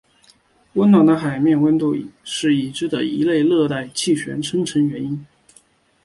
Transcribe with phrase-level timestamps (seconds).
[0.73, 5.23] 温暖的海面温度是已知的一类热带气旋生成原因。